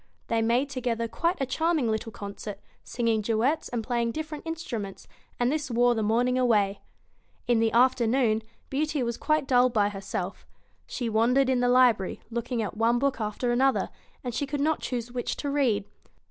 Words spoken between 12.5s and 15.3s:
at one book after another, and she could not choose